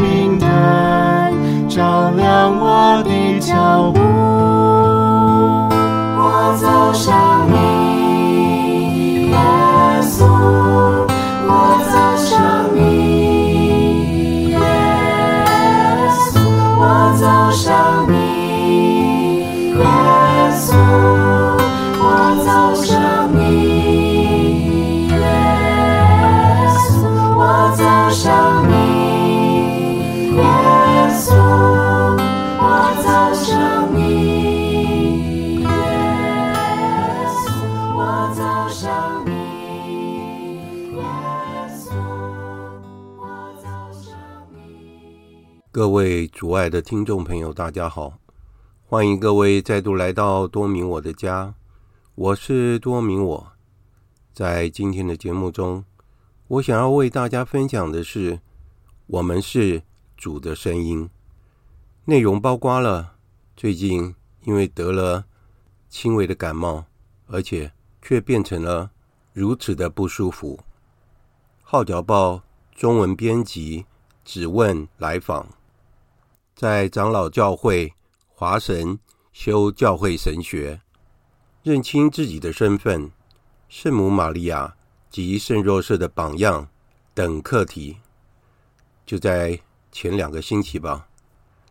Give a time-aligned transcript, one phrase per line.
[0.00, 0.48] 明灯，
[1.68, 4.00] 照亮我的脚步。
[6.16, 7.14] 我走向
[7.50, 7.67] 你。
[46.38, 48.16] 主爱的听众朋友，大家好，
[48.86, 51.52] 欢迎各位再度来到多明我的家，
[52.14, 53.52] 我是多明我。
[54.32, 55.84] 在今天的节目中，
[56.46, 58.38] 我想要为大家分享的是，
[59.08, 59.82] 我们是
[60.16, 61.10] 主的声音。
[62.04, 63.16] 内容包括了
[63.56, 65.24] 最近因为得了
[65.88, 66.84] 轻微的感冒，
[67.26, 68.92] 而且却变成了
[69.32, 70.60] 如此的不舒服。
[71.62, 72.44] 号角报
[72.76, 73.86] 中文编辑
[74.24, 75.44] 只问来访。
[76.58, 77.94] 在长老教会
[78.34, 78.98] 华神
[79.32, 80.80] 修教会神学，
[81.62, 83.12] 认清自己的身份，
[83.68, 84.74] 圣母玛利亚
[85.08, 86.68] 及圣若瑟的榜样
[87.14, 87.98] 等课题，
[89.06, 89.60] 就在
[89.92, 91.06] 前两个星期吧。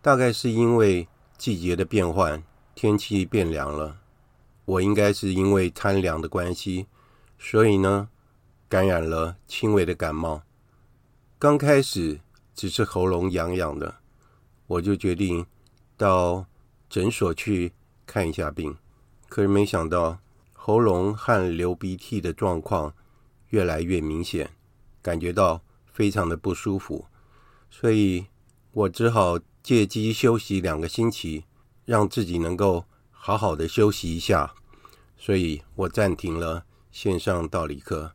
[0.00, 1.06] 大概是因为
[1.38, 2.42] 季节的变换，
[2.74, 3.98] 天气变凉了，
[4.64, 6.88] 我应该是因为贪凉的关系，
[7.38, 8.08] 所以呢，
[8.68, 10.42] 感染了轻微的感冒。
[11.38, 12.18] 刚开始
[12.52, 14.01] 只是喉咙痒痒的。
[14.72, 15.44] 我就决定
[15.98, 16.46] 到
[16.88, 17.72] 诊所去
[18.06, 18.74] 看一下病，
[19.28, 20.18] 可是没想到
[20.54, 22.94] 喉咙和流鼻涕的状况
[23.50, 24.50] 越来越明显，
[25.02, 25.60] 感觉到
[25.92, 27.04] 非常的不舒服，
[27.70, 28.24] 所以
[28.72, 31.44] 我只好借机休息两个星期，
[31.84, 34.54] 让自己能够好好的休息一下。
[35.18, 38.12] 所以我暂停了线上道理课，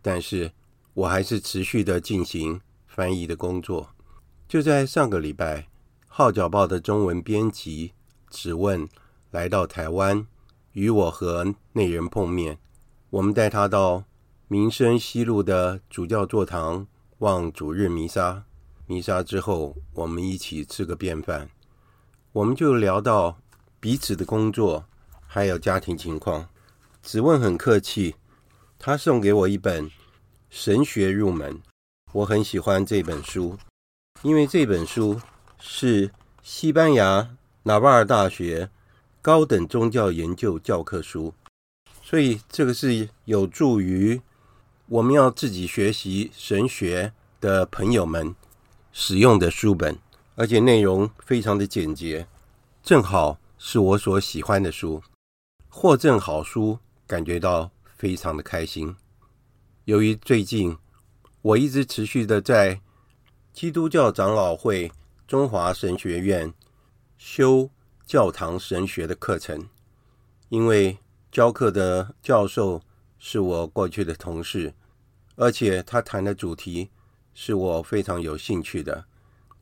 [0.00, 0.52] 但是
[0.94, 3.90] 我还是持续的进行翻译的工作。
[4.46, 5.66] 就在上个礼拜。
[6.18, 7.92] 号角报的中文编辑
[8.28, 8.88] 只问
[9.30, 10.26] 来到台湾，
[10.72, 12.58] 与我和内人碰面。
[13.10, 14.02] 我们带他到
[14.48, 16.88] 民生西路的主教座堂
[17.18, 18.42] 望主日弥撒。
[18.86, 21.48] 弥撒之后，我们一起吃个便饭。
[22.32, 23.38] 我们就聊到
[23.78, 24.84] 彼此的工作，
[25.24, 26.48] 还有家庭情况。
[27.00, 28.16] 只问很客气，
[28.76, 29.88] 他送给我一本
[30.50, 31.54] 《神学入门》，
[32.10, 33.56] 我很喜欢这本书，
[34.22, 35.20] 因为这本书。
[35.60, 36.12] 是
[36.42, 38.70] 西班牙纳瓦尔大学
[39.20, 41.34] 高等宗教研究教科书，
[42.02, 44.20] 所以这个是有助于
[44.86, 48.34] 我们要自己学习神学的朋友们
[48.92, 49.98] 使用的书本，
[50.36, 52.26] 而且内容非常的简洁，
[52.82, 55.02] 正好是我所喜欢的书。
[55.68, 58.96] 获赠好书，感觉到非常的开心。
[59.84, 60.76] 由于最近
[61.42, 62.80] 我一直持续的在
[63.52, 64.92] 基督教长老会。
[65.28, 66.54] 中华神学院
[67.18, 67.68] 修
[68.06, 69.68] 教堂神学的课程，
[70.48, 70.96] 因为
[71.30, 72.80] 教课的教授
[73.18, 74.72] 是我过去的同事，
[75.36, 76.88] 而且他谈的主题
[77.34, 79.04] 是我非常有兴趣的。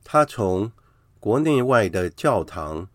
[0.05, 0.71] 他从
[1.19, 2.87] 国内外的教堂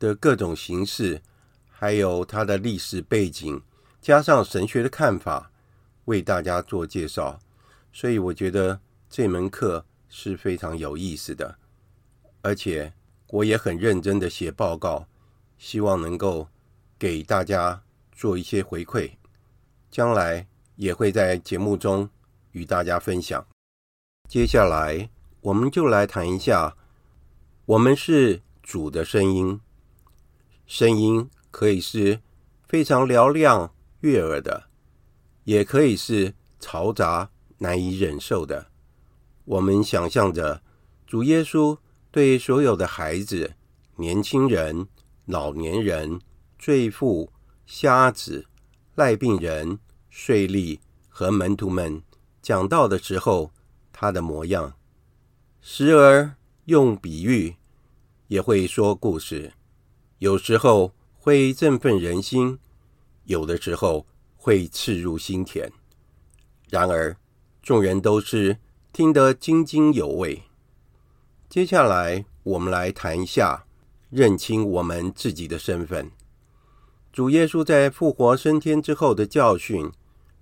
[0.00, 1.22] 的各种形式，
[1.70, 3.62] 还有他的历史背景，
[4.02, 5.52] 加上神学的看法，
[6.06, 7.38] 为大家做介绍。
[7.92, 11.56] 所以我觉得这门课是非常有意思的。
[12.46, 12.92] 而且
[13.30, 15.08] 我也很认真的写报告，
[15.58, 16.46] 希望能够
[16.96, 17.82] 给大家
[18.12, 19.10] 做一些回馈，
[19.90, 20.46] 将来
[20.76, 22.08] 也会在节目中
[22.52, 23.44] 与大家分享。
[24.28, 25.10] 接下来
[25.40, 26.76] 我们就来谈一下，
[27.64, 29.60] 我们是主的声音。
[30.68, 32.20] 声音可以是
[32.68, 34.68] 非常嘹亮悦耳的，
[35.42, 37.28] 也可以是嘈杂
[37.58, 38.68] 难以忍受的。
[39.46, 40.62] 我们想象着
[41.04, 41.76] 主耶稣
[42.16, 43.52] 对所有的孩子、
[43.96, 44.88] 年轻人、
[45.26, 46.18] 老年人、
[46.58, 47.30] 罪妇、
[47.66, 48.46] 瞎子、
[48.96, 49.78] 癞病人、
[50.08, 50.78] 税吏
[51.10, 52.02] 和门徒们
[52.40, 53.50] 讲道的时候，
[53.92, 54.72] 他的模样，
[55.60, 56.34] 时而
[56.64, 57.56] 用比喻，
[58.28, 59.52] 也会说故事，
[60.16, 62.58] 有时候会振奋人心，
[63.24, 65.70] 有的时候会刺入心田。
[66.70, 67.14] 然而，
[67.62, 68.56] 众人都是
[68.90, 70.44] 听得津津有味。
[71.48, 73.64] 接下来，我们来谈一下
[74.10, 76.10] 认清我们自己的身份。
[77.12, 79.90] 主耶稣在复活升天之后的教训，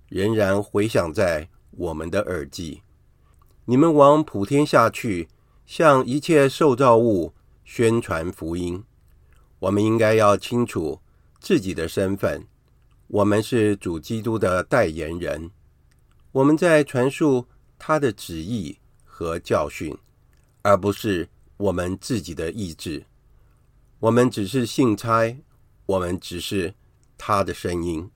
[0.09, 2.81] 仍然回响在我们的耳际。
[3.65, 5.29] 你们往普天下去，
[5.65, 7.33] 向一切受造物。
[7.63, 8.83] 宣传福音，
[9.57, 10.99] 我们应该要清楚
[11.39, 12.45] 自己的身份。
[13.07, 15.49] 我们是主基督的代言人，
[16.31, 17.47] 我们在传述
[17.79, 19.97] 他的旨意和教训，
[20.65, 23.05] 而不是我们自己的意志。
[23.99, 25.37] 我们只是信差，
[25.85, 26.73] 我们只是
[27.19, 28.09] 他的声音。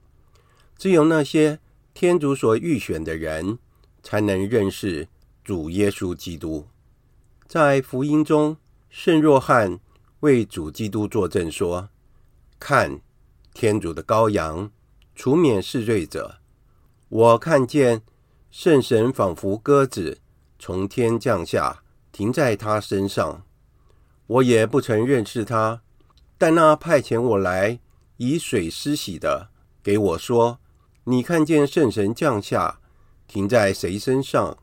[0.76, 1.60] 只有那些
[1.94, 3.60] 天主所预选的人，
[4.02, 5.06] 才能认识
[5.44, 6.66] 主耶稣基督。
[7.46, 8.56] 在福音中。
[8.92, 9.78] 圣若翰
[10.18, 11.90] 为主基督作证说
[12.58, 13.00] ：“看，
[13.54, 14.72] 天主的羔羊，
[15.14, 16.40] 除免世罪者。
[17.08, 18.02] 我看见
[18.50, 20.18] 圣神仿佛鸽子
[20.58, 21.84] 从天降下，
[22.20, 23.46] 停在他身上。
[24.26, 25.80] 我也不曾认识他，
[26.36, 27.80] 但那派遣我来
[28.18, 29.48] 以水施洗的，
[29.82, 30.58] 给我说：
[31.04, 32.78] 你看见圣神降下，
[33.26, 34.58] 停在谁身上，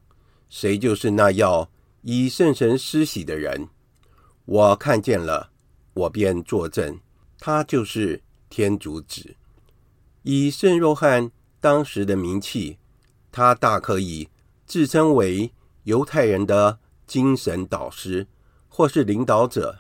[0.47, 1.71] 谁就是那要
[2.03, 3.69] 以圣神施洗的人。”
[4.45, 5.49] 我看见了，
[5.95, 6.99] 我便作证，
[7.39, 8.21] 他就是
[8.51, 9.35] 天主子。
[10.21, 12.77] 以圣若翰当时的名气，
[13.31, 14.29] 他大可以
[14.67, 15.51] 自称为
[15.85, 18.27] 犹太人的精神导师
[18.67, 19.79] 或是领导者，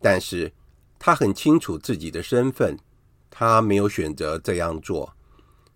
[0.00, 0.52] 但是
[0.98, 2.78] 他很清楚自己的身份，
[3.30, 5.14] 他没有选择这样做，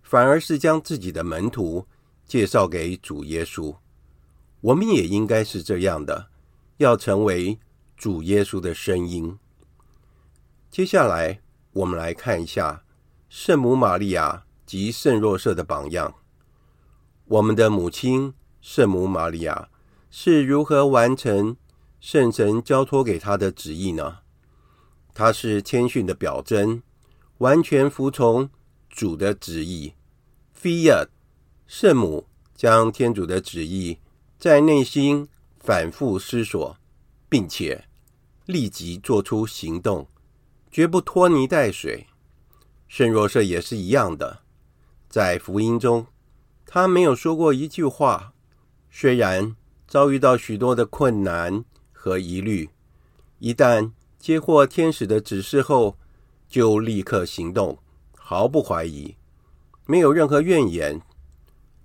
[0.03, 1.87] 反而是将自己的门徒
[2.27, 3.75] 介绍给主耶稣。
[4.61, 6.29] 我们也应该是这样的，
[6.77, 7.59] 要成为。
[7.99, 9.37] 主耶稣的声音。
[10.71, 11.41] 接下来，
[11.73, 12.85] 我们来看一下
[13.29, 16.15] 圣母玛利亚及圣若瑟的榜样。
[17.25, 19.69] 我们的母亲圣母玛利亚
[20.11, 21.57] 是如何完成
[22.01, 24.19] 圣神交托给他的旨意呢？
[25.15, 26.83] 他是谦逊的表征，
[27.39, 28.51] 完全服从
[28.89, 29.95] 主的旨意。
[30.61, 31.09] Fiat，
[31.67, 33.99] 圣母将天主的旨意
[34.39, 36.77] 在内心反复思索，
[37.29, 37.85] 并且。
[38.47, 40.09] 立即做出行动，
[40.71, 42.07] 绝不拖泥带水。
[42.87, 44.41] 圣若瑟也是一样的，
[45.07, 46.07] 在福音中，
[46.65, 48.33] 他没有说过一句话。
[48.91, 49.55] 虽然
[49.89, 52.71] 遭遇到许多的困难和疑虑，
[53.41, 53.91] 一旦
[54.21, 55.97] 接获天使的指示后，
[56.49, 57.79] 就立刻行动，
[58.17, 59.17] 毫不怀疑，
[59.87, 61.01] 没有任何怨言。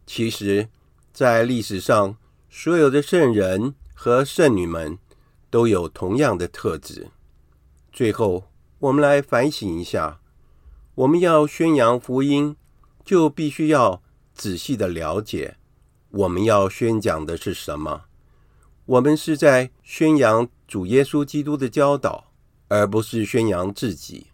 [0.05, 0.67] 其实，
[1.12, 2.17] 在历史上，
[2.50, 5.00] 所有的圣人和圣女们。
[5.53, 7.12] 都有同样的特质。
[7.91, 8.45] 最后，
[8.79, 10.19] 我们来反省一下：
[10.95, 12.55] 我们要宣扬福音，
[13.05, 14.01] 就必须要
[14.33, 15.57] 仔细的了解
[16.13, 18.03] 我们要宣讲的是什么。
[18.86, 22.32] 我们是在宣扬主耶稣基督的教导，
[22.67, 24.27] 而不是宣扬自己。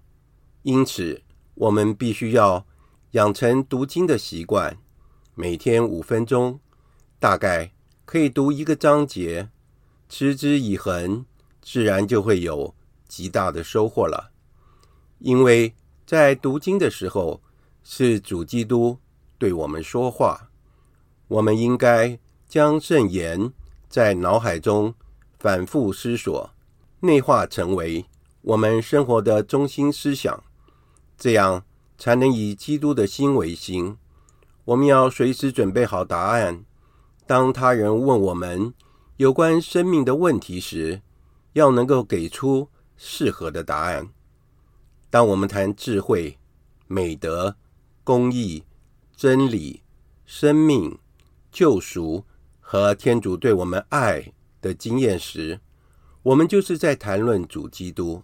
[0.63, 1.21] 因此，
[1.55, 2.65] 我们必须要
[3.11, 4.77] 养成读经的习惯，
[5.35, 6.59] 每天五分钟，
[7.17, 7.71] 大概
[8.03, 9.49] 可以读一个章节。
[10.09, 11.25] 持之以恒，
[11.61, 12.75] 自然就会有
[13.07, 14.31] 极大的收获了。
[15.19, 15.73] 因为
[16.05, 17.41] 在读经的时候，
[17.83, 18.97] 是主基督
[19.37, 20.48] 对我们说话，
[21.29, 23.53] 我们应该将圣言
[23.87, 24.93] 在脑海中
[25.39, 26.49] 反复思索，
[26.99, 28.05] 内化成为
[28.41, 30.43] 我们生活的中心思想，
[31.17, 31.63] 这样
[31.97, 33.95] 才能以基督的心为心。
[34.65, 36.65] 我们要随时准备好答案，
[37.25, 38.73] 当他人问我们。
[39.17, 41.01] 有关生命的问题时，
[41.51, 44.07] 要能够给出适合的答案。
[45.09, 46.37] 当我们谈智慧、
[46.87, 47.57] 美德、
[48.05, 48.63] 公义、
[49.17, 49.83] 真理、
[50.25, 50.97] 生命、
[51.51, 52.25] 救赎
[52.59, 55.59] 和天主对我们爱的经验时，
[56.23, 58.23] 我们就是在谈论主基督，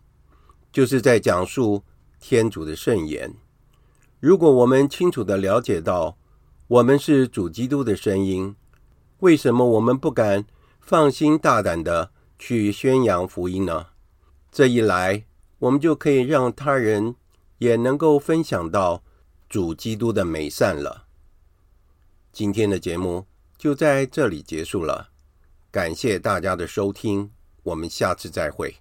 [0.72, 1.84] 就是在讲述
[2.20, 3.34] 天主的圣言。
[4.20, 6.17] 如果我们清楚地了解到
[6.67, 8.55] 我们是主基督的声音，
[9.20, 10.46] 为什么我们不敢
[10.79, 13.88] 放心大胆的去宣扬福音呢？
[14.51, 15.25] 这一来，
[15.60, 17.15] 我们就可以让他人
[17.60, 19.03] 也能够分享到
[19.48, 21.05] 主基督的美善了。
[22.36, 23.25] 今天的节目
[23.58, 25.08] 就在这里结束了，
[25.72, 27.32] 感谢大家的收听，
[27.63, 28.75] 我们下次再会。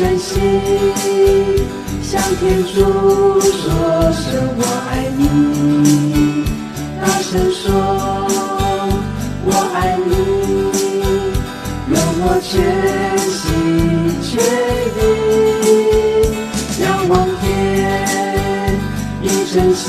[0.00, 0.40] 真心
[2.02, 2.80] 向天主
[3.38, 4.24] 说声
[4.56, 5.20] 我爱你，
[6.98, 7.60] 大声说
[9.44, 9.76] 我爱
[10.06, 10.10] 你，
[11.92, 12.48] 让我全
[13.28, 13.38] 心
[14.22, 14.32] 全
[14.96, 14.98] 意
[16.80, 17.44] 仰望天，
[19.20, 19.84] 以真心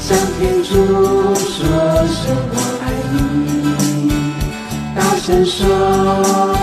[0.00, 0.70] 向天主
[1.44, 1.58] 说
[2.08, 2.18] 声
[2.48, 4.08] 我爱你，
[4.96, 6.59] 大声说。